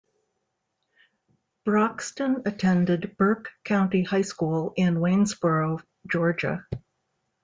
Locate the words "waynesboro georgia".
4.99-6.65